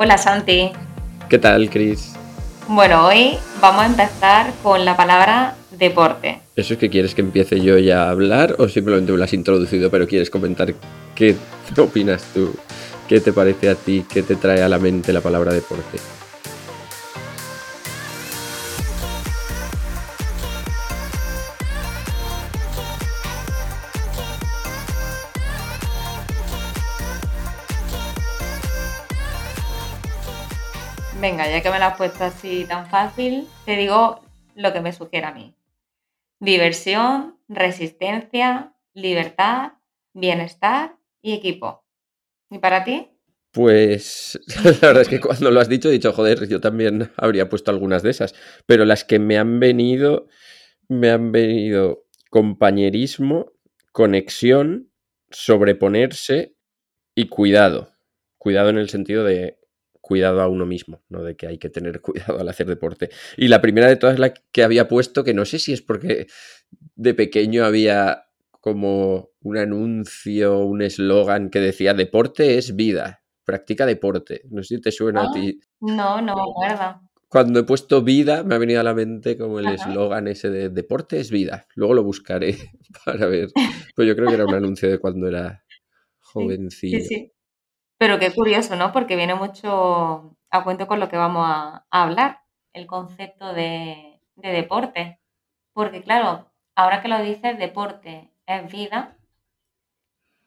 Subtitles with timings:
[0.00, 0.70] Hola Santi.
[1.28, 2.12] ¿Qué tal, Cris?
[2.68, 6.40] Bueno, hoy vamos a empezar con la palabra deporte.
[6.54, 9.32] ¿Eso es que quieres que empiece yo ya a hablar o simplemente me lo has
[9.32, 10.72] introducido pero quieres comentar
[11.16, 11.34] qué
[11.78, 12.54] opinas tú?
[13.08, 14.04] ¿Qué te parece a ti?
[14.08, 15.98] ¿Qué te trae a la mente la palabra deporte?
[31.20, 34.20] Venga, ya que me lo has puesto así tan fácil, te digo
[34.54, 35.52] lo que me sugiere a mí.
[36.38, 39.72] Diversión, resistencia, libertad,
[40.14, 41.84] bienestar y equipo.
[42.50, 43.08] ¿Y para ti?
[43.50, 44.38] Pues
[44.80, 47.72] la verdad es que cuando lo has dicho he dicho, joder, yo también habría puesto
[47.72, 50.28] algunas de esas, pero las que me han venido,
[50.86, 53.50] me han venido compañerismo,
[53.90, 54.92] conexión,
[55.30, 56.54] sobreponerse
[57.16, 57.92] y cuidado.
[58.36, 59.57] Cuidado en el sentido de
[60.08, 63.10] cuidado a uno mismo, no de que hay que tener cuidado al hacer deporte.
[63.36, 66.26] Y la primera de todas la que había puesto, que no sé si es porque
[66.96, 68.24] de pequeño había
[68.60, 74.42] como un anuncio, un eslogan que decía deporte es vida, practica deporte.
[74.50, 75.60] No sé si te suena a Ah, ti.
[75.80, 77.02] No, no me acuerdo.
[77.28, 80.70] Cuando he puesto vida me ha venido a la mente como el eslogan ese de
[80.70, 81.66] deporte es vida.
[81.74, 82.56] Luego lo buscaré
[83.04, 83.50] para ver.
[83.94, 85.62] Pues yo creo que era un anuncio de cuando era
[86.20, 87.00] jovencillo.
[87.00, 87.32] sí, sí.
[87.98, 88.92] Pero qué curioso, ¿no?
[88.92, 94.48] Porque viene mucho a cuento con lo que vamos a, hablar, el concepto de, de
[94.52, 95.20] deporte.
[95.74, 99.16] Porque claro, ahora que lo dices, deporte es vida,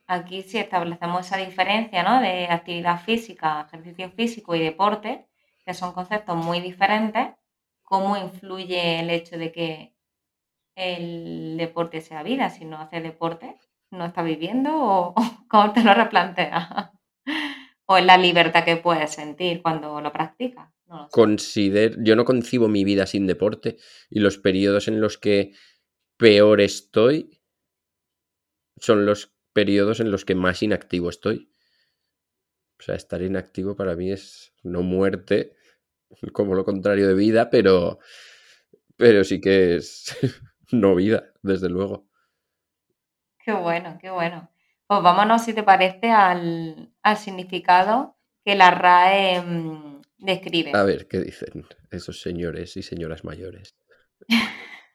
[0.07, 2.21] aquí si establecemos esa diferencia, ¿no?
[2.21, 5.27] De actividad física, ejercicio físico y deporte,
[5.65, 7.29] que son conceptos muy diferentes,
[7.83, 9.95] ¿cómo influye el hecho de que
[10.75, 12.49] el deporte sea vida?
[12.51, 13.57] Si no hace deporte,
[13.91, 16.91] ¿no está viviendo o, o cómo te lo replanteas?
[17.85, 20.69] O la libertad que puedes sentir cuando lo practicas.
[20.87, 21.07] No.
[21.11, 21.97] Consider...
[22.03, 23.77] Yo no concibo mi vida sin deporte
[24.09, 25.53] y los periodos en los que
[26.17, 27.41] peor estoy
[28.77, 31.51] son los periodos en los que más inactivo estoy.
[32.79, 35.55] O sea, estar inactivo para mí es no muerte,
[36.33, 37.99] como lo contrario de vida, pero,
[38.97, 40.17] pero sí que es
[40.71, 42.07] no vida, desde luego.
[43.43, 44.51] Qué bueno, qué bueno.
[44.91, 50.73] Pues vámonos, si te parece, al, al significado que la RAE mm, describe.
[50.75, 53.73] A ver, ¿qué dicen esos señores y señoras mayores?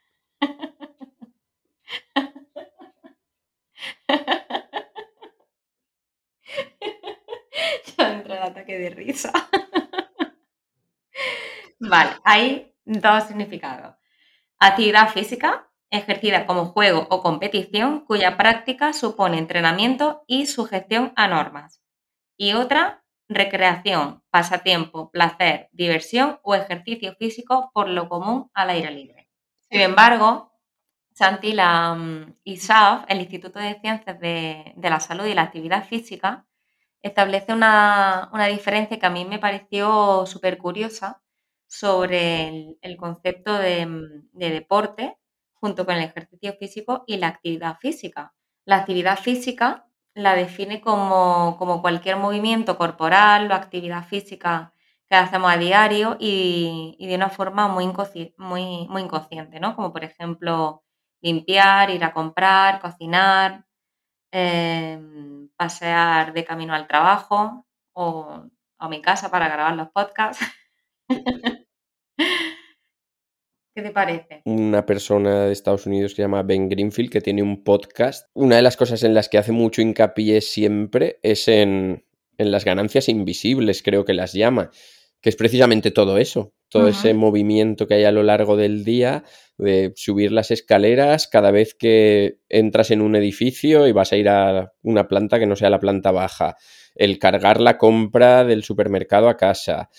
[7.96, 9.32] Ya entra el ataque de risa.
[11.78, 13.96] Vale, hay dos significados.
[14.58, 21.80] Actividad física, ejercida como juego o competición, cuya práctica supone entrenamiento y sujeción a normas.
[22.36, 29.28] Y otra, recreación, pasatiempo, placer, diversión o ejercicio físico por lo común al aire libre.
[29.70, 30.52] Sin embargo,
[31.12, 35.86] Santi, la mm, ISAF, el Instituto de Ciencias de, de la Salud y la Actividad
[35.86, 36.46] Física,
[37.02, 41.22] establece una, una diferencia que a mí me pareció súper curiosa
[41.66, 45.16] sobre el, el concepto de, mm, de deporte
[45.66, 48.34] junto con el ejercicio físico y la actividad física.
[48.66, 54.72] La actividad física la define como, como cualquier movimiento corporal o actividad física
[55.08, 59.74] que hacemos a diario y, de una forma muy inconsciente, ¿no?
[59.76, 60.82] Como por ejemplo
[61.20, 63.66] limpiar, ir a comprar, cocinar,
[64.32, 68.44] em, pasear de camino al trabajo o
[68.78, 70.40] a mi casa para grabar los podcasts.
[73.76, 74.40] ¿Qué te parece?
[74.46, 78.26] Una persona de Estados Unidos que se llama Ben Greenfield, que tiene un podcast.
[78.32, 82.06] Una de las cosas en las que hace mucho hincapié siempre es en,
[82.38, 84.70] en las ganancias invisibles, creo que las llama,
[85.20, 89.24] que es precisamente todo eso, todo ese movimiento que hay a lo largo del día,
[89.58, 94.30] de subir las escaleras cada vez que entras en un edificio y vas a ir
[94.30, 96.56] a una planta que no sea la planta baja,
[96.94, 99.90] el cargar la compra del supermercado a casa,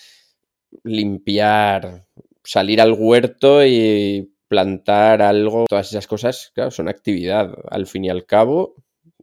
[0.82, 2.07] limpiar,
[2.48, 7.52] salir al huerto y plantar algo, todas esas cosas, claro, son actividad.
[7.70, 8.74] Al fin y al cabo,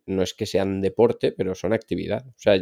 [0.06, 2.24] no es que sean deporte, pero son actividad.
[2.27, 2.54] O sea,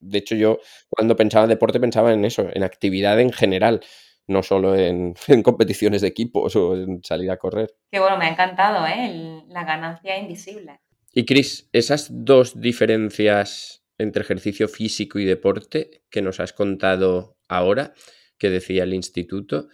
[0.00, 0.58] de hecho yo
[0.90, 3.80] cuando pensaba en deporte pensaba en eso, en actividad en general,
[4.26, 7.74] no solo en, en competiciones de equipos o en salir a correr.
[7.90, 9.06] Que bueno, me ha encantado, ¿eh?
[9.06, 10.80] El- la ganancia invisible.
[11.14, 17.94] Y Chris, esas dos diferencias entre ejercicio físico y deporte que nos has contado ahora,
[18.38, 19.68] que decía el instituto,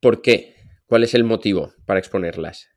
[0.00, 0.56] ¿por qué?
[0.86, 2.70] ¿Cuál es el motivo para exponerlas?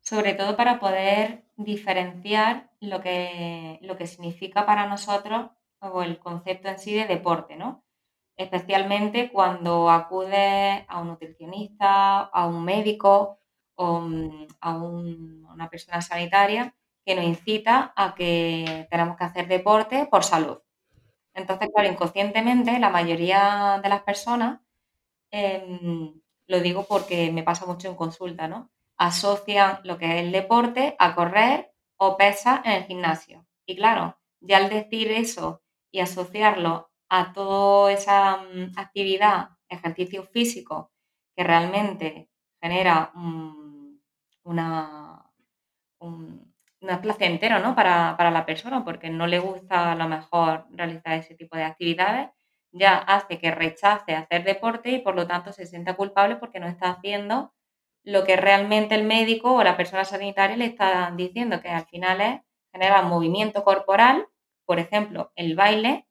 [0.00, 5.50] Sobre todo para poder diferenciar lo que, lo que significa para nosotros
[5.80, 7.84] o el concepto en sí de deporte, ¿no?
[8.38, 13.40] especialmente cuando acudes a un nutricionista, a un médico
[13.74, 16.74] o mm, a una persona sanitaria
[17.04, 20.58] que nos incita a que tenemos que hacer deporte por salud.
[21.34, 24.60] Entonces, claro, inconscientemente la mayoría de las personas,
[25.30, 28.70] em, lo digo porque me pasa mucho en consulta, ¿no?
[28.98, 33.46] Asocian lo que es el deporte a correr o pesa en el gimnasio.
[33.66, 40.92] Y claro, ya al decir eso y asociarlo a toda esa mm, actividad, ejercicio físico,
[41.36, 42.30] que realmente
[42.62, 43.12] genera
[44.44, 45.30] una,
[46.00, 46.47] un,
[46.80, 47.74] no es placentero ¿no?
[47.74, 51.64] Para, para, la persona porque no le gusta a lo mejor realizar ese tipo de
[51.64, 52.30] actividades,
[52.70, 56.68] ya hace que rechace hacer deporte y por lo tanto se sienta culpable porque no
[56.68, 57.52] está haciendo
[58.04, 62.20] lo que realmente el médico o la persona sanitaria le está diciendo, que al final
[62.20, 62.40] es
[62.72, 64.26] generar movimiento corporal,
[64.64, 66.06] por ejemplo, el baile,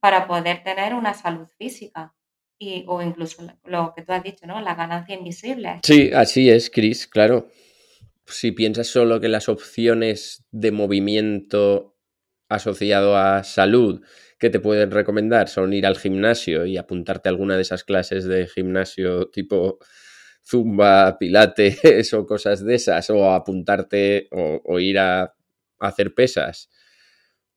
[0.00, 2.14] para poder tener una salud física.
[2.58, 4.60] Y, o incluso lo que tú has dicho, ¿no?
[4.60, 5.80] La ganancia invisible.
[5.82, 7.48] Sí, así es, Cris, claro.
[8.26, 11.96] Si piensas solo que las opciones de movimiento
[12.48, 14.02] asociado a salud
[14.38, 18.24] que te pueden recomendar son ir al gimnasio y apuntarte a alguna de esas clases
[18.24, 19.78] de gimnasio tipo
[20.44, 21.80] zumba, pilates
[22.14, 25.34] o cosas de esas, o apuntarte o, ir a,
[25.80, 26.70] hacer pesas,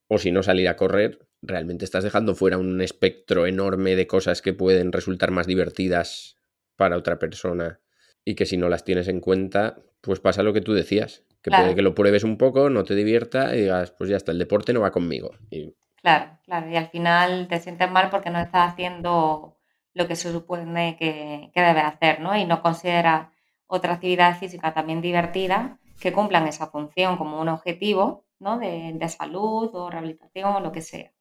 [0.08, 4.42] o si no salir a correr, realmente estás dejando fuera un espectro enorme de cosas
[4.42, 6.38] que pueden resultar más divertidas
[6.76, 7.82] para otra persona
[8.28, 11.50] y que si no las tienes en cuenta, pues pasa lo que tú decías, que
[11.50, 14.38] puede que lo pruebes un poco, no te divierta y digas, pues ya está, el
[14.38, 15.32] deporte no va conmigo.
[15.50, 15.74] Y...
[16.02, 19.56] Claro, claro, y al final te sientes mal porque no estás haciendo
[19.94, 22.36] lo que se supone que, debe hacer, ¿no?
[22.38, 23.32] Y no considera
[23.66, 28.60] otra actividad física también divertida que cumplan esa función como un objetivo, ¿no?
[28.60, 31.14] De, salud o rehabilitación o lo que sea.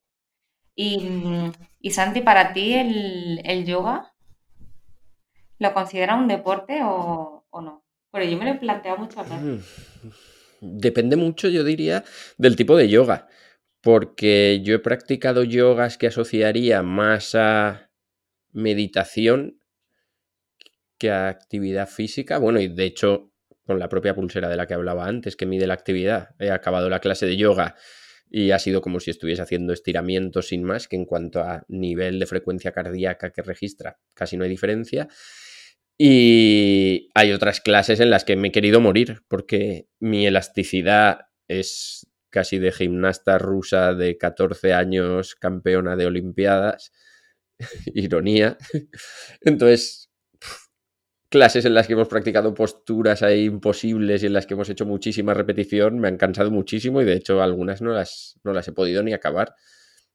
[0.75, 4.12] Y, Santi, para ti el, yoga,
[5.58, 7.85] ¿lo considera un deporte o, no?
[8.12, 9.64] Pero yo me lo he planteado muchas veces.
[10.61, 12.05] Mm, depende mucho, yo diría,
[12.38, 13.29] del tipo de yoga.
[13.81, 17.91] Porque yo he practicado yogas que asociaría más a
[18.53, 19.61] meditación
[20.99, 22.38] que actividad física.
[22.38, 23.32] Bueno, y de hecho,
[23.64, 26.88] con la propia pulsera de la que hablaba antes, que mide la actividad, he acabado
[26.88, 27.76] la clase de yoga
[28.29, 32.19] y ha sido como si estuviese haciendo estiramientos sin más, que en cuanto a nivel
[32.19, 35.09] de frecuencia cardíaca que registra, casi no hay diferencia.
[35.99, 42.07] Y hay otras clases en las que me he querido morir, porque mi elasticidad es
[42.31, 46.93] casi de gimnasta rusa de 14 años, campeona de Olimpiadas
[47.95, 48.59] ironía.
[49.41, 50.11] Entonces,
[51.31, 54.85] clases en las que hemos practicado posturas ahí imposibles y en las que hemos hecho
[54.85, 58.73] muchísima repetición me han cansado muchísimo y de hecho algunas no las, no las he
[58.73, 59.55] podido ni acabar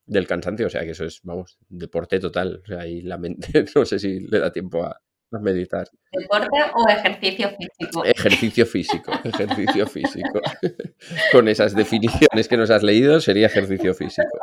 [0.05, 0.67] del cansancio.
[0.67, 2.61] O sea que eso es, vamos, deporte total.
[2.63, 5.01] O sea, ahí la mente no sé si le da tiempo a,
[5.39, 5.87] meditar.
[6.11, 8.03] ¿Deporte o ejercicio físico?
[8.03, 10.41] Ejercicio físico, ejercicio físico.
[11.31, 14.37] Con esas definiciones que nos has leído sería ejercicio físico.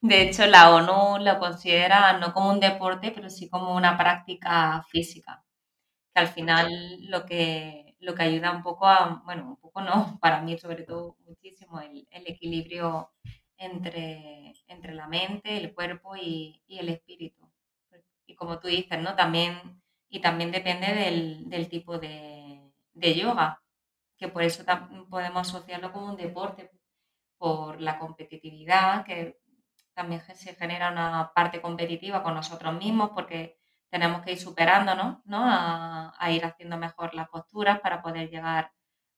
[0.00, 4.82] De hecho, la ONU lo considera no como un deporte, pero sí como una práctica
[4.90, 5.44] física,
[6.14, 6.68] que al final
[7.08, 10.84] lo que, lo que ayuda un poco a, bueno, un poco no, para mí sobre
[10.84, 13.10] todo muchísimo, el, equilibrio
[13.58, 17.45] entre, entre la mente, el cuerpo y, el espíritu.
[18.36, 19.14] Como tú dices, ¿no?
[19.16, 23.62] También, y también depende del, tipo de, de yoga,
[24.16, 24.64] que por eso
[25.10, 26.70] podemos asociarlo como un deporte,
[27.38, 29.38] por la competitividad, que
[29.94, 33.58] también se genera una parte competitiva con nosotros mismos porque
[33.90, 35.42] tenemos que ir superándonos, ¿no?
[35.44, 38.72] A, ir haciendo mejor las posturas para poder llegar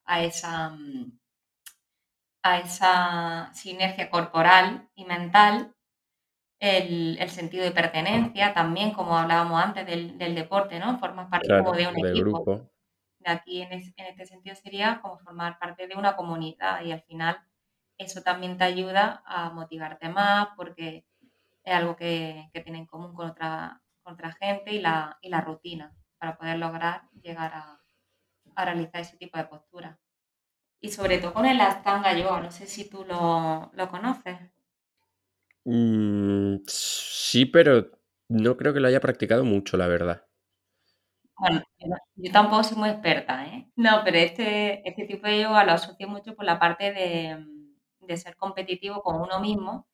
[0.04, 1.18] a esa, mm,
[2.42, 5.74] a esa sinergia corporal y mental,
[6.60, 10.98] el, sentido de pertenencia también, como hablábamos antes del, deporte, ¿no?
[10.98, 12.70] Formas parte como de un equipo.
[13.20, 17.02] De aquí en, en este sentido sería como formar parte de una comunidad y al
[17.02, 17.38] final
[17.98, 21.04] eso también te ayuda a motivarte más porque
[21.64, 23.82] es algo que, tiene en común con otra,
[24.40, 27.80] gente y la, la rutina para poder lograr llegar a,
[28.64, 29.98] realizar ese tipo de postura.
[30.80, 34.38] Y sobre todo con el Astanga Yoga, no sé si tú lo, conoces.
[35.70, 37.90] Mm, sí, pero
[38.28, 40.24] no creo que lo haya practicado mucho, la verdad.
[41.38, 41.62] Bueno,
[42.16, 43.70] yo, tampoco soy muy experta, ¿eh?
[43.76, 47.44] No, pero este, este tipo de yoga lo asocio mucho por la parte de,
[48.00, 49.86] de ser competitivo con uno mismo,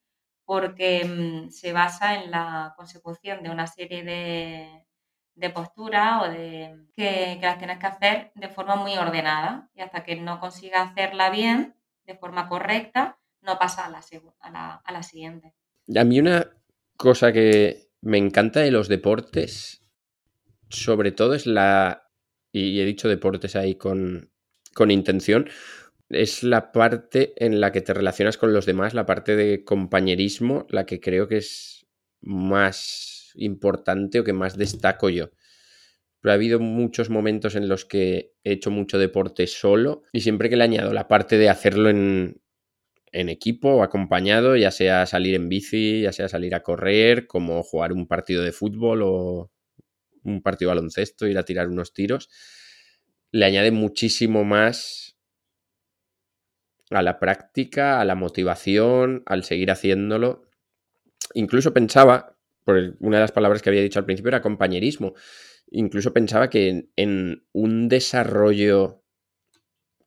[0.45, 7.39] porque mm, se basa en la consecución de una serie de, posturas o de que,
[7.43, 11.77] las tienes que hacer de forma muy ordenada y hasta que no consigas hacerla bien,
[12.05, 14.01] de forma correcta, no pasa a la,
[14.85, 15.55] a la, siguiente.
[15.95, 16.51] A mí una
[16.97, 19.83] cosa que me encanta de los deportes,
[20.71, 22.11] sobre todo es la,
[22.53, 24.31] y he dicho deportes ahí con,
[24.73, 25.49] con intención,
[26.09, 30.67] es la parte en la que te relacionas con los demás, la parte de compañerismo,
[30.71, 31.87] la que creo que es
[32.21, 35.31] más importante o que más destaco yo.
[36.21, 40.49] Pero ha habido muchos momentos en los que he hecho mucho deporte solo y siempre
[40.49, 42.41] que le añado la parte de hacerlo en,
[43.15, 47.63] en equipo o acompañado, ya sea salir en bici, ya sea salir a correr, como
[47.63, 49.53] jugar un partido de fútbol o
[50.25, 52.29] un partido de baloncesto, ir a tirar unos tiros,
[53.31, 55.17] le añade muchísimo más
[56.91, 60.49] a la práctica, a la motivación, al seguir haciéndolo.
[61.35, 65.15] Incluso pensaba, por una de las palabras que había dicho al principio era compañerismo,
[65.71, 69.05] incluso pensaba que en, en un desarrollo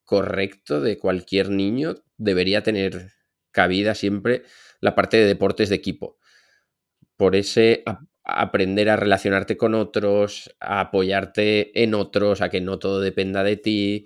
[0.04, 3.12] correcto de cualquier niño debería tener
[3.52, 4.44] cabida siempre
[4.82, 6.18] la parte de deportes de equipo.
[7.16, 12.78] Por ese a- aprender a relacionarte con otros, a apoyarte en otros, a que no
[12.80, 14.06] todo dependa de ti,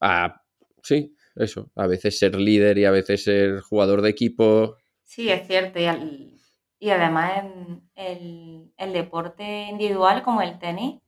[0.00, 0.42] a...
[0.82, 4.76] Sí, eso, a veces ser líder y a veces ser jugador de equipo.
[5.04, 5.78] Sí, es cierto.
[5.78, 6.32] Y, al-
[6.78, 11.00] y además en el, el deporte individual como el tenis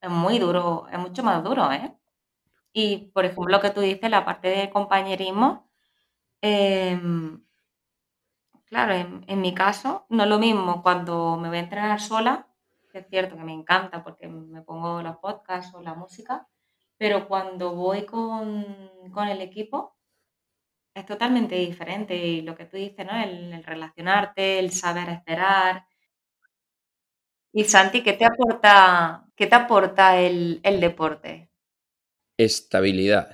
[0.00, 1.94] es muy duro, es mucho más duro, ¿eh?
[2.74, 5.70] Y por ejemplo, lo que tú dices, la parte del compañerismo,
[6.42, 7.42] em,
[8.66, 12.48] claro, en, en mi caso, no es lo mismo cuando me voy a entrenar sola,
[12.90, 16.46] que es cierto que me encanta porque me pongo los podcasts o la música,
[16.96, 18.64] pero cuando voy con,
[19.12, 19.96] con el equipo
[20.94, 22.16] es totalmente diferente.
[22.16, 23.12] Y lo que tú dices, ¿no?
[23.16, 25.86] El, el relacionarte, el saber esperar.
[27.54, 31.48] Y Santi, ¿qué te aporta, qué te aporta el, el deporte?
[32.38, 33.26] Estabilidad.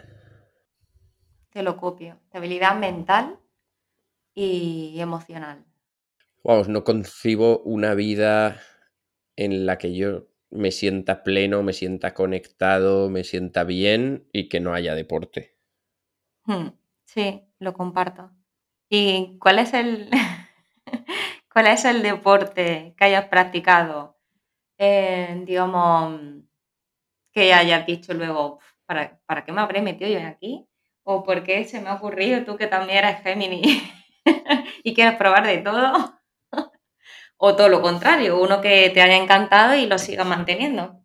[1.51, 2.15] Te lo copio.
[2.25, 3.39] Estabilidad mental
[4.35, 5.65] y emocional.
[6.45, 8.61] Vamos, no concibo una vida
[9.37, 14.61] en la que yo me sienta pleno, me sienta conectado, me sienta bien y que
[14.61, 15.57] no haya deporte.
[16.45, 16.69] Hmm,
[17.05, 18.31] Sí, lo comparto.
[18.89, 20.11] ¿Y cuál es el,
[21.53, 24.17] cuál es el deporte que hayas practicado?
[24.79, 26.21] eh, digamos,
[27.33, 30.67] que hayas dicho luego, "Uf, ¿para, ¿para qué me habré metido yo aquí?
[31.05, 33.85] ¿O por qué se me ha ocurrido tú que también eres Géminis
[34.83, 35.93] y quieres probar de todo?
[37.43, 41.03] O todo lo contrario, uno que te haya encantado y lo sigas manteniendo.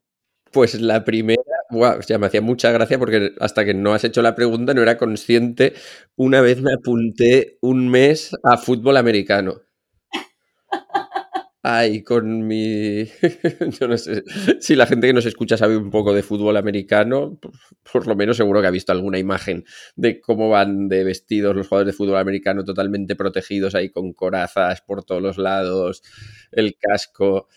[0.51, 4.21] Pues la primera, buah, o me hacía mucha gracia porque hasta que no has hecho
[4.21, 5.75] la pregunta no era consciente.
[6.17, 9.61] Una vez me apunté un mes a fútbol americano.
[11.67, 13.05] Ay, con mi...
[13.79, 14.23] Yo no sé
[14.59, 17.39] si la gente que nos escucha sabe un poco de fútbol americano,
[17.91, 21.67] por, lo menos seguro que ha visto alguna imagen de cómo van de vestidos los
[21.67, 26.03] jugadores de fútbol americano totalmente protegidos ahí con corazas por todos los lados,
[26.51, 27.47] el casco.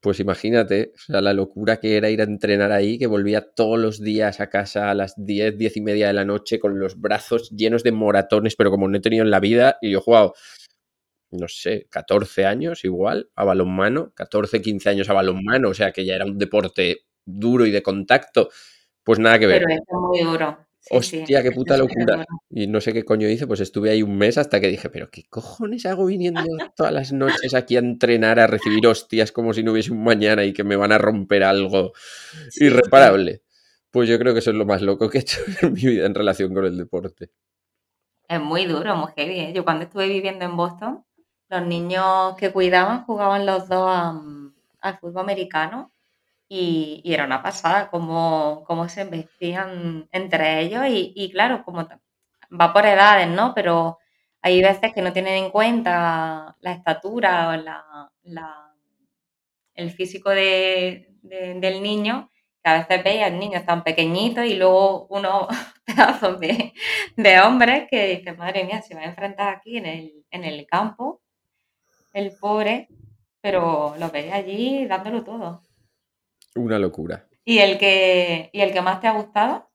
[0.00, 3.80] Pues imagínate, o sea, la locura que era ir a entrenar ahí, que volvía todos
[3.80, 7.00] los días a casa a las 10, 10 y media de la noche con los
[7.00, 10.02] brazos llenos de moratones, pero como no he tenido en la vida, y yo he
[10.02, 10.34] jugado,
[11.30, 16.04] no sé, 14 años igual a balonmano, 14, 15 años a balonmano, o sea que
[16.04, 18.48] ya era un deporte duro y de contacto,
[19.02, 19.62] pues nada que ver.
[19.66, 20.58] Pero es muy duro.
[20.80, 22.24] Sí, sí, Hostia, qué puta locura.
[22.48, 25.10] Y no sé qué coño hice, pues estuve ahí un mes hasta que dije, pero
[25.10, 26.40] ¿qué cojones hago viniendo
[26.76, 30.44] todas las noches aquí a entrenar, a recibir hostias como si no hubiese un mañana
[30.44, 31.92] y que me van a romper algo
[32.50, 33.42] Sí, irreparable?
[33.90, 36.06] Pues yo creo que eso es lo más loco que he hecho en mi vida
[36.06, 37.30] en relación con el deporte.
[38.28, 39.40] Es muy duro, muy heavy.
[39.40, 39.52] ¿eh?
[39.54, 41.04] Yo cuando estuve viviendo en Boston,
[41.48, 45.92] los niños que cuidaban jugaban los dos am, al fútbol americano
[46.48, 51.88] y, era una pasada cómo, cómo se vestían entre ellos y, claro, como
[52.60, 53.54] va por edades, ¿no?
[53.54, 53.98] Pero
[54.42, 58.72] hay veces que no tienen en cuenta la estatura o la,
[59.74, 62.30] el físico de- de- del niño,
[62.62, 65.46] que a veces veis niños tan pequeñitos y luego unos
[65.86, 66.72] pedazos de,
[67.16, 70.66] de hombres que dices, madre mía, se va a enfrentar aquí en el, en el
[70.66, 71.20] campo,
[72.18, 72.88] el pobre,
[73.40, 75.62] pero lo veis allí dándolo todo.
[76.56, 77.28] Una locura.
[77.44, 79.70] ¿Y el que, y el que más te ha gustado?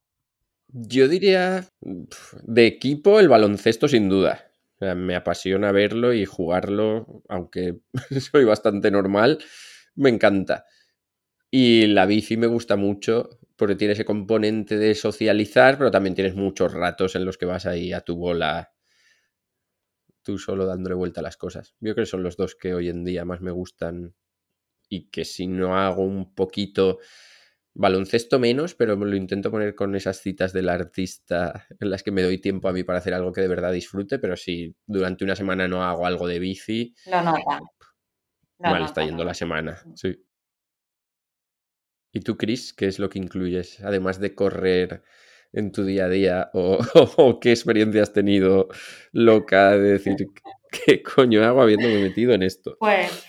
[0.68, 4.46] Yo diría de equipo el baloncesto sin duda.
[4.76, 7.80] O sea, me apasiona verlo y jugarlo, aunque
[8.32, 9.40] soy bastante normal,
[9.96, 10.66] me encanta.
[11.50, 16.36] Y la bici me gusta mucho porque tiene ese componente de socializar, pero también tienes
[16.36, 18.73] muchos ratos en los que vas ahí a tu bola,
[20.24, 21.76] tú solo dándole vuelta a las cosas.
[21.80, 24.16] Yo creo que son los dos que hoy en día más me gustan
[24.90, 27.00] y que si no hago un poquito
[27.76, 32.22] Baloncesto menos, pero lo intento poner con esas citas del artista en las que me
[32.22, 35.36] doy tiempo a mí para hacer algo que de verdad disfrute, pero si durante una
[35.36, 37.62] semana no hago algo de bici, Lo nota.
[38.60, 39.82] Lo mal nota, está yendo la semana.
[39.96, 40.24] Sí.
[42.12, 45.04] ¿Y tú, Chris, qué es lo que incluyes, además de correr
[45.54, 46.50] en tu día a día?
[46.54, 46.78] ¿O,
[47.18, 48.68] o qué experiencia has tenido
[49.12, 50.16] loca de decir,
[50.86, 52.76] qué coño hago habiéndome metido en esto?
[52.80, 53.26] Pues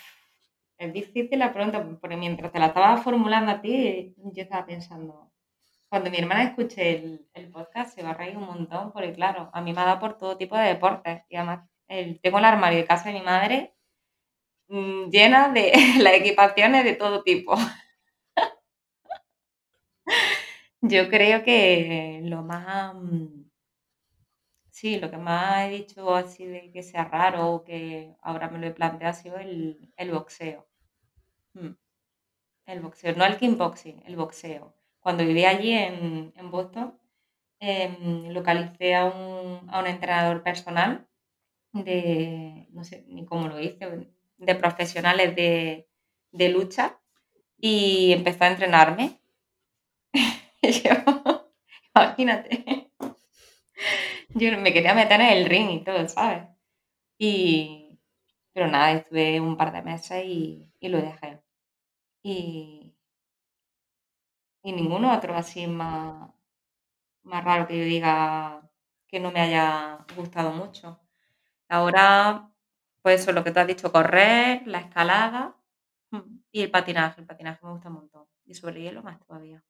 [0.79, 5.31] es difícil la pregunta, porque mientras te la estaba formulando a ti, yo estaba pensando,
[5.89, 9.51] cuando mi hermana escuche el, el podcast se va a reír un montón, porque claro,
[9.53, 11.23] a mí me ha dado por todo tipo de deportes.
[11.29, 13.75] Y además, el- tengo el armario de casa de mi madre
[14.69, 17.55] mm, llena de las equipaciones de todo tipo.
[20.93, 23.45] Yo creo que lo más, mm,
[24.71, 28.59] sí, lo que más he dicho así de que sea raro o que ahora me
[28.59, 30.67] lo he planteado ha sido el, el boxeo.
[31.55, 31.71] Mm,
[32.67, 34.75] El boxeo, no el kickboxing, el boxeo.
[35.01, 36.99] Cuando vivía allí en, en Boston,
[37.61, 41.09] em, localicé a un, a un entrenador personal
[41.73, 45.89] de, no sé ni cómo lo hice, de profesionales de,
[46.33, 47.01] de lucha
[47.59, 49.21] y empezó a entrenarme.
[50.85, 50.93] Yo,
[51.95, 52.91] imagínate,
[54.35, 56.45] yo me quería meter en el ring y todo, ¿sabes?
[57.19, 58.01] Y,
[58.53, 61.43] pero nada, estuve un par de meses y, y lo dejé.
[62.23, 62.95] Y,
[64.63, 66.31] y ninguno otro así más,
[67.25, 68.71] más raro que yo diga
[69.09, 71.01] que no me haya gustado mucho.
[71.69, 72.51] Ahora,
[73.03, 75.57] pues eso, lo que tú has dicho, correr, la escalada
[76.13, 76.21] mm,
[76.53, 77.23] y el patinaje.
[77.23, 78.27] El patinaje me gusta un montón.
[78.47, 79.63] Y sobre hielo más todavía.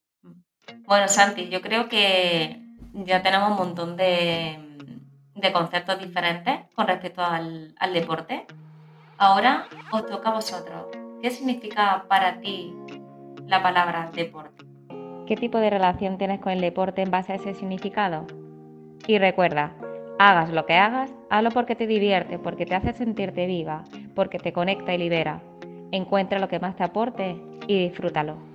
[0.85, 2.59] Bueno, Santi, yo creo que
[2.93, 4.59] ya tenemos un montón de,
[5.35, 8.45] de conceptos diferentes con respecto al, al deporte.
[9.17, 10.87] Ahora os toca a vosotros.
[11.21, 12.73] ¿Qué significa para ti
[13.47, 14.65] la palabra deporte?
[15.25, 18.27] ¿Qué tipo de relación tienes con el deporte en base a ese significado?
[19.07, 19.73] Y recuerda,
[20.19, 24.53] hagas lo que hagas, hazlo porque te divierte, porque te hace sentirte viva, porque te
[24.53, 25.41] conecta y libera.
[25.91, 27.35] Encuentra lo que más te aporte
[27.67, 28.54] y disfrútalo.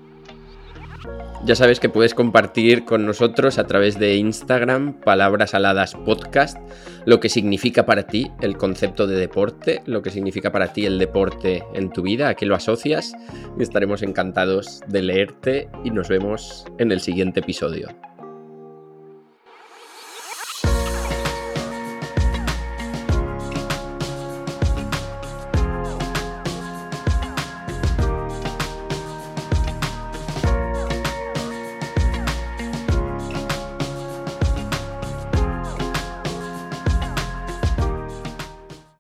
[1.45, 6.59] Ya sabes que puedes compartir con nosotros a través de Instagram Palabras Aladas Podcast
[7.07, 10.99] lo que significa para ti el concepto de deporte, lo que significa para ti el
[10.99, 13.13] deporte en tu vida, a qué lo asocias
[13.59, 17.89] estaremos encantados de leerte y nos vemos en el siguiente episodio.